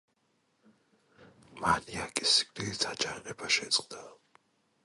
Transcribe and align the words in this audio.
მანიაკეს 1.59 2.33
სიკვდილით 2.39 2.89
აჯანყება 2.93 3.55
შეწყდა. 3.59 4.05